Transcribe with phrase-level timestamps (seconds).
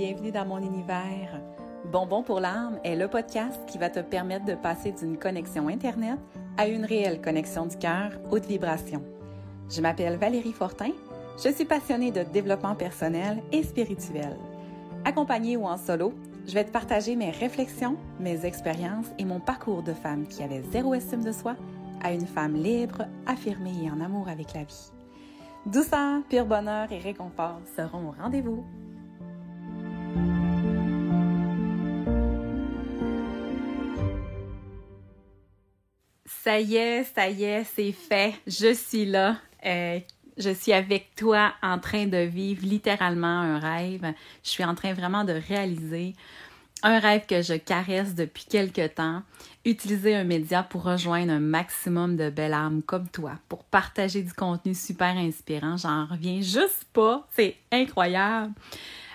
[0.00, 1.42] bienvenue dans mon univers.
[1.92, 6.18] Bonbon pour l'âme est le podcast qui va te permettre de passer d'une connexion Internet
[6.56, 9.02] à une réelle connexion du cœur haute vibration.
[9.68, 10.92] Je m'appelle Valérie Fortin,
[11.36, 14.38] je suis passionnée de développement personnel et spirituel.
[15.04, 16.14] Accompagnée ou en solo,
[16.46, 20.62] je vais te partager mes réflexions, mes expériences et mon parcours de femme qui avait
[20.72, 21.56] zéro estime de soi
[22.02, 24.92] à une femme libre, affirmée et en amour avec la vie.
[25.66, 28.64] Douceur, pur bonheur et réconfort seront au rendez-vous.
[36.42, 38.32] Ça y est, ça y est, c'est fait.
[38.46, 39.36] Je suis là.
[39.66, 40.00] Euh,
[40.38, 44.14] je suis avec toi en train de vivre littéralement un rêve.
[44.42, 46.14] Je suis en train vraiment de réaliser
[46.82, 49.22] un rêve que je caresse depuis quelque temps.
[49.66, 54.32] Utiliser un média pour rejoindre un maximum de belles âmes comme toi, pour partager du
[54.32, 55.76] contenu super inspirant.
[55.76, 57.28] J'en reviens juste pas.
[57.32, 58.54] C'est incroyable.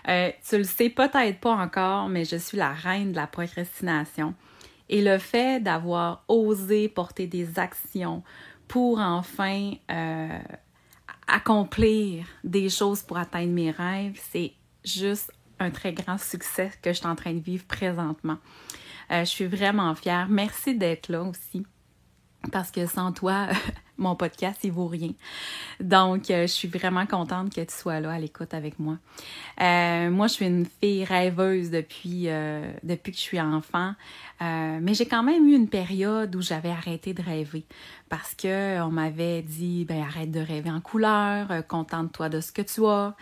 [0.08, 4.36] Euh, tu le sais peut-être pas encore, mais je suis la reine de la procrastination.
[4.90, 8.24] Et le fait d'avoir osé porter des actions
[8.68, 10.40] pour enfin euh,
[11.28, 16.98] accomplir des choses pour atteindre mes rêves, c'est juste un très grand succès que je
[16.98, 18.38] suis en train de vivre présentement.
[19.12, 20.28] Euh, je suis vraiment fière.
[20.30, 21.66] Merci d'être là aussi.
[22.52, 23.48] Parce que sans toi,
[23.98, 25.12] mon podcast, il vaut rien.
[25.80, 28.98] Donc, euh, je suis vraiment contente que tu sois là à l'écoute avec moi.
[29.62, 33.94] Euh, moi, je suis une fille rêveuse depuis, euh, depuis que je suis enfant,
[34.42, 37.64] mais j'ai quand même eu une période où j'avais arrêté de rêver
[38.10, 42.62] parce que on m'avait dit, ben arrête de rêver en couleur, contente-toi de ce que
[42.62, 43.16] tu as.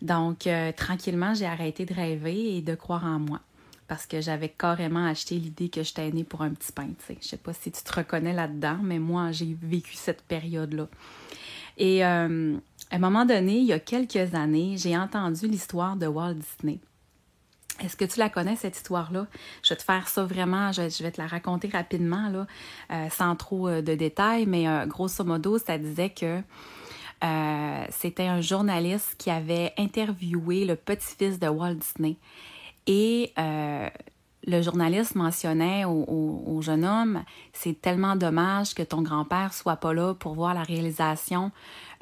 [0.00, 3.40] Donc, tranquillement, j'ai arrêté de rêver et de croire en moi
[3.86, 6.88] parce que j'avais carrément acheté l'idée que j'étais née pour un petit pain.
[7.08, 10.88] Je Je sais pas si tu te reconnais là-dedans, mais moi, j'ai vécu cette période-là.
[11.76, 12.56] Et euh,
[12.90, 16.78] à un moment donné, il y a quelques années, j'ai entendu l'histoire de Walt Disney.
[17.80, 19.26] Est-ce que tu la connais, cette histoire-là?
[19.62, 22.46] Je vais te faire ça vraiment, je, vais te la raconter rapidement,
[22.92, 26.40] euh, sans trop euh, de détails, mais grosso modo, ça disait que
[27.90, 32.18] c'était un journaliste qui avait interviewé le petit-fils de Walt Disney
[32.86, 33.88] et euh,
[34.46, 37.22] le journaliste mentionnait au, jeune homme,
[37.52, 41.50] c'est tellement dommage que ton grand-père soit pas là pour voir la réalisation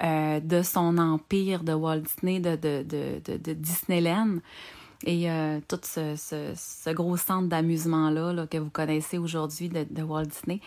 [0.02, 4.38] euh, de son empire de Walt Disney, de, Disneyland.
[5.04, 10.60] Et euh, tout ce, gros centre d'amusement-là là, que vous connaissez aujourd'hui de, Walt Disney.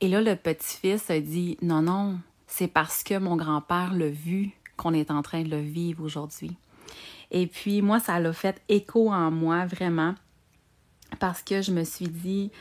[0.00, 4.50] Et là, le petit-fils a dit Non, non, c'est parce que mon grand-père l'a vu
[4.76, 6.56] qu'on est en train de le vivre aujourd'hui.
[7.34, 10.14] Et puis moi, ça l'a fait écho en moi vraiment
[11.18, 12.52] parce que je me suis dit,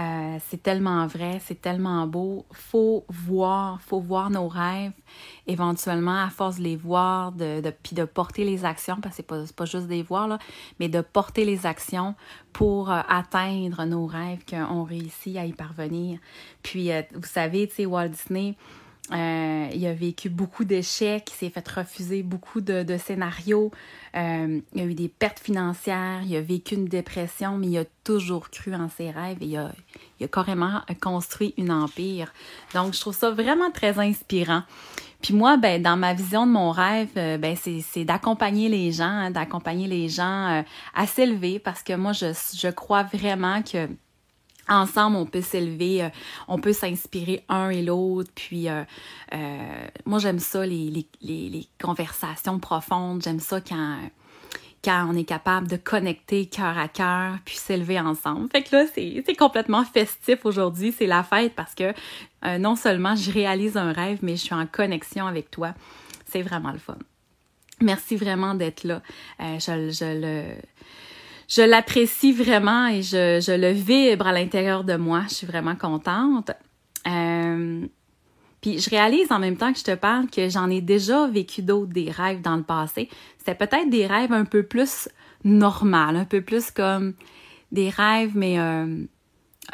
[0.00, 2.44] euh, c'est tellement vrai, c'est tellement beau.
[2.50, 4.90] Faut voir, faut voir nos rêves.
[5.46, 9.26] Éventuellement, à force de les voir, de, puis de porter les actions, parce que c'est
[9.28, 10.40] pas, pas juste des voir, là,
[10.80, 12.16] mais de porter les actions
[12.52, 16.18] pour euh, atteindre nos rêves qu'on réussit à y parvenir.
[16.64, 18.56] Puis, euh, vous savez, tu Walt Disney,
[19.12, 23.70] euh, il a vécu beaucoup d'échecs, il s'est fait refuser beaucoup de, scénarios,
[24.16, 27.84] euh, il a eu des pertes financières, il a vécu une dépression, mais il a
[28.04, 32.32] toujours cru en ses rêves et il a, carrément construit une empire.
[32.74, 34.62] Donc, je trouve ça vraiment très inspirant.
[35.22, 39.04] Puis moi, ben, dans ma vision de mon rêve, euh, ben, c'est d'accompagner les gens,
[39.04, 40.64] hein, d'accompagner les gens
[40.94, 43.88] à s'élever parce que moi, je, je crois vraiment que
[44.68, 46.08] ensemble, on peut s'élever, euh,
[46.48, 48.30] on peut s'inspirer un et l'autre.
[48.34, 48.82] Puis, euh,
[49.34, 53.22] euh, moi, j'aime ça, les, les, les, conversations profondes.
[53.22, 53.98] J'aime ça quand,
[54.84, 58.48] quand on est capable de connecter cœur à cœur, puis s'élever ensemble.
[58.50, 60.94] Fait que là, c'est complètement festif aujourd'hui.
[60.96, 61.92] C'est la fête parce que
[62.58, 65.74] non seulement je réalise un rêve, mais je suis en connexion avec toi.
[66.26, 66.98] C'est vraiment le fun.
[67.82, 69.02] Merci vraiment d'être là.
[69.40, 70.56] je, je le
[71.48, 75.24] je l'apprécie vraiment et je, je, le vibre à l'intérieur de moi.
[75.28, 76.50] Je suis vraiment contente.
[77.06, 77.86] Euh,
[78.60, 81.62] puis je réalise en même temps que je te parle que j'en ai déjà vécu
[81.62, 83.08] d'autres des rêves dans le passé.
[83.38, 85.08] C'était peut-être des rêves un peu plus
[85.44, 87.14] normales, un peu plus comme
[87.70, 89.04] des rêves, mais euh,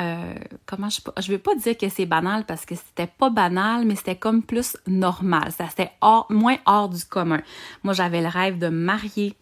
[0.01, 0.35] euh,
[0.67, 3.95] comment je je veux pas dire que c'est banal parce que c'était pas banal, mais
[3.95, 5.53] c'était comme plus normal.
[5.53, 5.93] Ça c'était
[6.29, 7.41] moins hors du commun.
[7.83, 9.35] Moi, j'avais le rêve de marier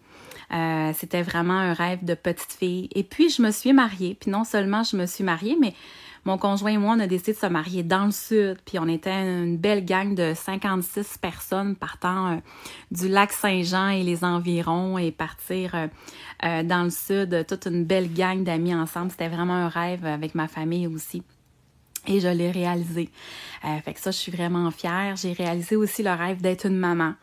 [0.52, 2.88] euh, c'était vraiment un rêve de petite fille.
[2.94, 4.16] Et puis, je me suis mariée.
[4.20, 5.74] Puis non seulement je me suis mariée, mais
[6.24, 8.58] mon conjoint et moi, on a décidé de se marier dans le sud.
[8.64, 12.36] Puis on était une belle gang de 56 personnes partant euh,
[12.90, 18.12] du lac Saint-Jean et les environs et partir euh, dans le sud, toute une belle
[18.12, 19.10] gang d'amis ensemble.
[19.10, 21.22] C'était vraiment un rêve avec ma famille aussi.
[22.06, 23.10] Et je l'ai réalisé.
[23.64, 25.16] Euh, fait que ça, je suis vraiment fière.
[25.16, 27.14] J'ai réalisé aussi le rêve d'être une maman.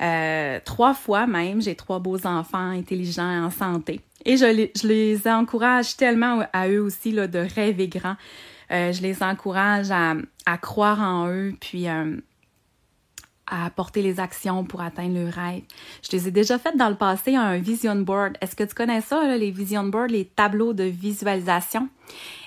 [0.00, 4.00] Euh, trois fois même, j'ai trois beaux enfants intelligents en santé.
[4.24, 8.16] Et je les, je les encourage tellement à eux aussi là, de rêver grand.
[8.70, 10.14] Euh, je les encourage à,
[10.46, 12.16] à, croire en eux, puis euh,
[13.46, 15.62] à apporter les actions pour atteindre le rêve.
[16.02, 18.38] Je les ai déjà faites dans le passé un vision board.
[18.40, 21.88] Est-ce que tu connais ça, là, les vision boards, les tableaux de visualisation?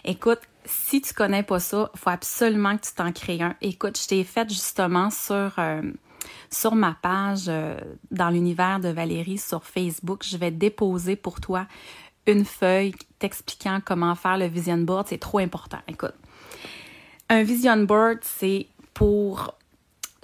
[0.03, 3.55] Écoute, si tu connais pas ça, faut absolument que tu t'en crées un.
[3.61, 5.81] Écoute, je t'ai fait justement sur euh,
[6.73, 7.79] ma page euh,
[8.11, 10.23] dans l'univers de Valérie sur Facebook.
[10.23, 11.67] Je vais déposer pour toi
[12.25, 15.07] une feuille t'expliquant comment faire le vision board.
[15.07, 15.79] C'est trop important.
[15.87, 16.13] Écoute,
[17.29, 19.55] un vision board, c'est pour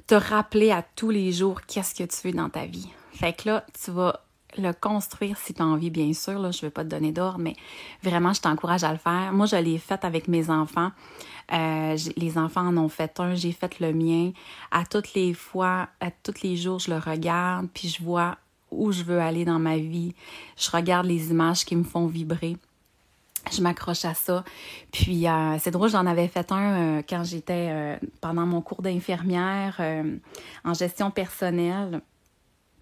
[0.08, 2.90] te rappeler à tous les jours qu'est-ce que tu veux dans ta vie.
[3.14, 4.20] Fait que là, tu vas
[4.58, 6.40] le construire si tu as envie, bien sûr.
[6.40, 7.56] Là, je ne vais pas te donner d'ordre, mais
[8.04, 9.32] vraiment, je t'encourage à le faire.
[9.34, 10.92] Moi, je l'ai fait avec mes enfants.
[11.52, 14.32] Euh, les enfants en ont fait un, j'ai fait le mien.
[14.72, 18.38] À toutes les fois, à tous les jours, je le regarde, puis je vois
[18.72, 20.16] où je veux aller dans ma vie.
[20.58, 22.58] Je regarde les images qui me font vibrer.
[23.52, 24.44] Je m'accroche à ça.
[24.92, 29.82] Puis euh, c'est drôle, j'en avais fait un euh, quand j'étais pendant mon cours d'infirmière
[30.64, 32.02] en gestion personnelle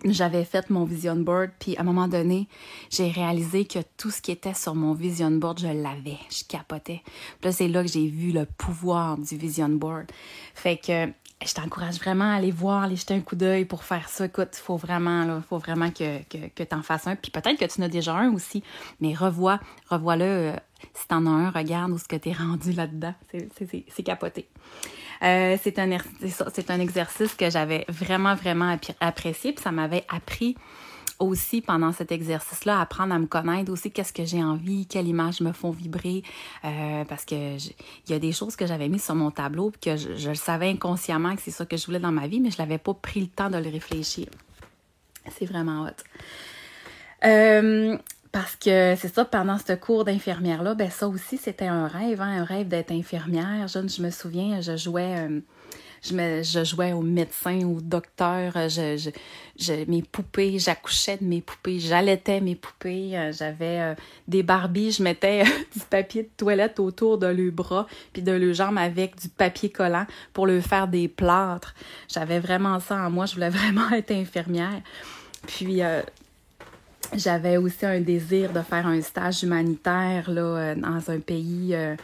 [0.05, 2.47] j'avais fait mon vision board, puis à un moment donné,
[2.89, 7.01] j'ai réalisé que tout ce qui était sur mon vision board, je l'avais, je capotais.
[7.05, 10.07] Puis là, c'est là que j'ai vu le pouvoir du vision board.
[10.55, 11.07] Fait que
[11.45, 14.25] je t'encourage vraiment à aller voir, aller jeter un coup d'œil pour faire ça.
[14.25, 17.15] Écoute, il faut vraiment, là, faut vraiment que, que, que tu en fasses un.
[17.15, 18.63] Puis peut-être que tu en as déjà un aussi,
[18.99, 19.59] mais revois,
[19.89, 20.25] revois-le.
[20.25, 20.55] Euh,
[20.93, 23.13] si tu en as un, regarde où ce que tu es rendu là-dedans.
[23.59, 24.47] C'est capoté.
[25.23, 29.53] Euh, c'est un, un exercice que j'avais vraiment, vraiment apprécié.
[29.53, 30.55] Puis ça m'avait appris
[31.21, 35.39] aussi pendant cet exercice-là, apprendre à me connaître aussi, qu'est-ce que j'ai envie, quelles images
[35.41, 36.23] me font vibrer,
[36.65, 39.95] euh, parce que il y a des choses que j'avais mises sur mon tableau, que
[39.95, 42.57] je, le savais inconsciemment que c'est ça que je voulais dans ma vie, mais je
[42.57, 44.27] n'avais pas pris le temps de le réfléchir.
[45.37, 46.03] C'est vraiment hot.
[47.23, 47.97] Euh,
[48.31, 52.41] parce que c'est ça, pendant ce cours d'infirmière-là, ben ça aussi, c'était un rêve, hein,
[52.41, 53.67] un rêve d'être infirmière.
[53.67, 55.41] Je, je me souviens, je jouais, euh,
[56.01, 59.11] je, me, je jouais au médecin, au docteur, je,
[59.59, 63.95] je, mes poupées, j'accouchais de mes poupées, j'allaitais mes poupées, euh, j'avais euh,
[64.29, 65.43] des Barbies, je mettais
[65.75, 69.69] du papier de toilette autour de leurs bras, puis de leurs jambes avec du papier
[69.69, 71.75] collant pour leur faire des plâtres.
[72.07, 74.81] J'avais vraiment ça en moi, je voulais vraiment être infirmière.
[75.47, 75.81] Puis
[77.13, 81.95] j'avais aussi un désir de faire un stage humanitaire là, euh, dans un pays euh,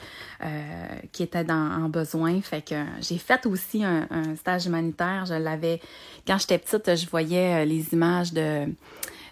[0.44, 2.42] euh, qui était dans, en besoin.
[2.42, 5.26] Fait que j'ai fait aussi un, stage humanitaire.
[5.26, 5.80] Je l'avais
[6.26, 8.66] quand j'étais petite, je voyais les images de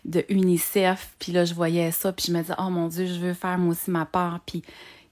[0.05, 3.19] de UNICEF, puis là je voyais ça, puis je me disais oh mon Dieu, je
[3.19, 4.39] veux faire moi aussi ma part.
[4.45, 4.61] Puis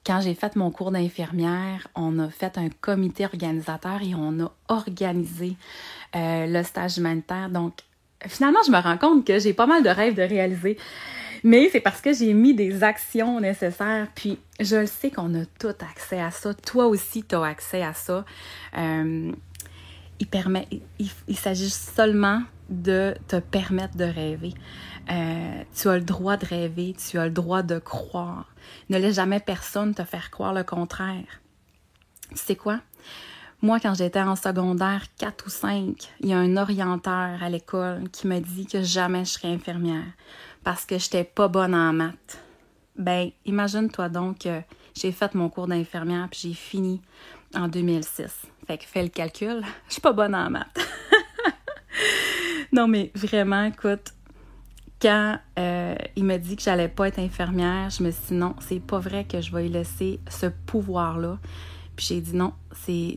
[0.05, 4.51] quand j'ai fait mon cours d'infirmière, on a fait un comité organisateur et on a
[4.67, 5.57] organisé
[6.13, 7.49] le stage humanitaire.
[7.49, 7.73] Donc
[8.27, 10.77] finalement, je me rends compte que j'ai pas mal de rêves de réaliser.
[11.43, 14.07] Mais c'est parce que j'ai mis des actions nécessaires.
[14.15, 16.53] Puis je le sais qu'on a tout accès à ça.
[16.53, 18.25] Toi aussi, tu as accès à ça.
[18.77, 19.31] Euh,
[20.19, 20.67] il permet,
[20.99, 24.53] il, s'agit seulement de te permettre de rêver.
[25.11, 28.53] Euh, tu as le droit de rêver, tu as le droit de croire.
[28.89, 31.41] Ne laisse jamais personne te faire croire le contraire.
[32.29, 32.79] Tu sais quoi?
[33.63, 38.09] Moi, quand j'étais en secondaire 4 ou 5, il y a un orienteur à l'école
[38.09, 40.03] qui m'a dit que jamais je serais infirmière
[40.65, 42.43] parce que j'étais pas bonne en maths.
[42.97, 44.59] Ben, imagine-toi donc que
[44.93, 47.01] j'ai fait mon cours d'infirmière puis j'ai fini
[47.55, 48.47] en 2006.
[48.67, 50.77] Fait que fais le calcul, je suis pas bonne en maths.
[52.73, 54.11] non, mais vraiment, écoute,
[55.01, 58.55] quand euh, il m'a dit que j'allais pas être infirmière, je me suis dit non,
[58.59, 61.39] c'est pas vrai que je vais lui laisser ce pouvoir-là.
[61.95, 62.53] Puis j'ai dit non,
[62.85, 63.15] c'est,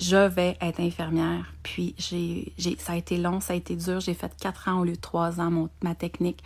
[0.00, 1.52] je vais être infirmière.
[1.62, 4.00] Puis j'ai, ça a été long, ça a été dur.
[4.00, 6.42] J'ai fait quatre ans au lieu de trois ans mon, ma technique.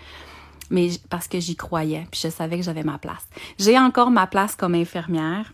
[0.70, 3.26] Mais parce que j'y croyais, puis je savais que j'avais ma place.
[3.58, 5.52] J'ai encore ma place comme infirmière.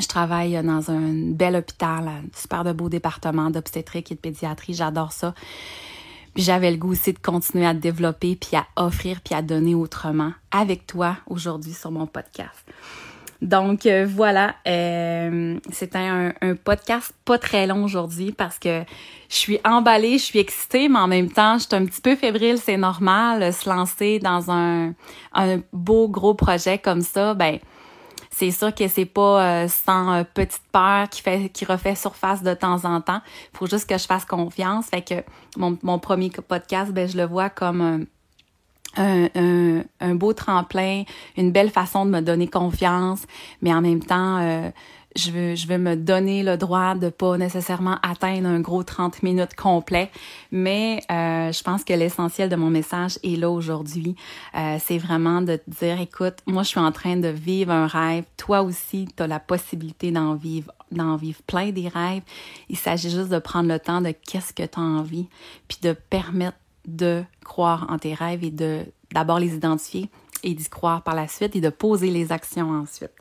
[0.00, 4.74] Je travaille dans un bel hôpital, un super de beau département d'obstétrique et de pédiatrie.
[4.74, 5.34] J'adore ça.
[6.34, 9.74] Puis j'avais le goût aussi de continuer à développer, puis à offrir, puis à donner
[9.74, 12.64] autrement avec toi aujourd'hui sur mon podcast.
[13.42, 16.32] Donc euh, voilà, euh, c'était un,
[16.62, 18.82] podcast pas très long aujourd'hui parce que
[19.30, 22.16] je suis emballée, je suis excitée, mais en même temps, je suis un petit peu
[22.16, 23.50] fébrile, c'est normal.
[23.52, 24.92] Se lancer dans un,
[25.72, 27.58] beau gros projet comme ça, ben
[28.30, 32.52] c'est sûr que c'est pas euh, sans petite peur qui fait qui refait surface de
[32.52, 33.22] temps en temps.
[33.54, 34.86] Faut juste que je fasse confiance.
[34.86, 35.14] Fait que
[35.56, 38.06] mon, mon premier podcast, ben je le vois comme
[38.96, 41.04] un, un, beau tremplin,
[41.36, 43.22] une belle façon de me donner confiance,
[43.62, 44.70] mais en même temps, euh,
[45.16, 49.22] je veux, je veux me donner le droit de pas nécessairement atteindre un gros 30
[49.22, 50.10] minutes complet,
[50.52, 54.14] mais euh, je pense que l'essentiel de mon message est là aujourd'hui.
[54.54, 57.86] Euh, c'est vraiment de te dire, écoute, moi je suis en train de vivre un
[57.86, 62.22] rêve, toi aussi tu as la possibilité d'en vivre, d'en vivre plein des rêves.
[62.68, 65.28] Il s'agit juste de prendre le temps de qu'est-ce que tu as envie,
[65.66, 66.56] puis de permettre
[66.96, 70.08] de croire en tes rêves et de d'abord les identifier
[70.42, 73.12] et d'y croire par la suite et de poser les actions ensuite.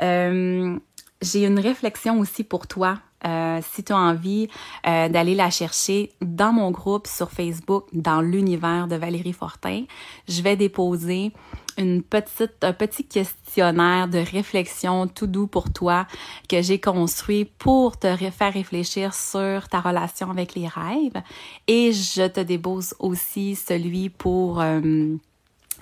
[0.00, 0.78] Euh,
[1.22, 2.98] j'ai une réflexion aussi pour toi.
[3.26, 4.48] Euh, si tu as envie
[4.86, 9.84] euh, d'aller la chercher dans mon groupe sur Facebook, dans l'univers de Valérie Fortin,
[10.28, 11.32] je vais déposer
[11.78, 16.06] une petite, un petit questionnaire de réflexion tout doux pour toi
[16.48, 21.22] que j'ai construit pour te faire réfléchir sur ta relation avec les rêves.
[21.66, 25.16] Et je te dépose aussi celui pour euh,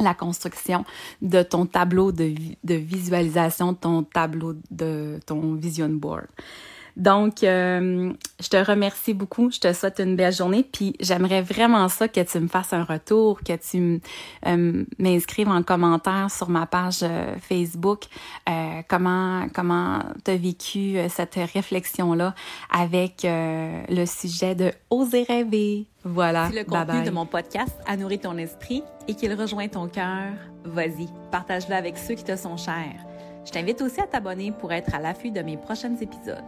[0.01, 0.85] la construction
[1.23, 2.35] de ton tableau de,
[2.65, 6.27] de visualisation, ton tableau de ton vision board.
[6.97, 9.51] Donc, euh, je te remercie beaucoup.
[9.51, 10.63] Je te souhaite une belle journée.
[10.63, 14.01] Puis, j'aimerais vraiment ça que tu me fasses un retour, que tu
[14.47, 18.05] euh, m'inscrives en commentaire sur ma page euh, Facebook.
[18.89, 22.35] comment comment t'as vécu cette réflexion-là
[22.71, 25.87] avec le sujet de oser rêver.
[26.05, 26.49] Voilà.
[26.51, 30.33] Si le contenu de mon podcast a nourri ton esprit et qu'il rejoint ton cœur,
[30.65, 33.14] vas-y, partage-le avec ceux qui te sont chers.
[33.45, 36.45] Je t'invite aussi à t'abonner pour être à l'affût de mes prochains épisodes.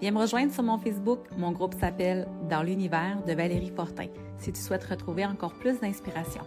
[0.00, 1.20] Viens me rejoindre sur mon Facebook.
[1.36, 4.06] Mon groupe s'appelle Dans l'univers de Valérie Fortin
[4.38, 6.42] si tu souhaites retrouver encore plus d'inspiration.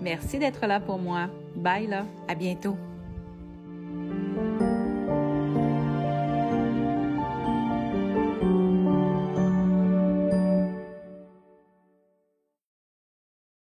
[0.00, 1.28] Merci d'être là pour moi.
[1.56, 2.76] Bye là, à bientôt.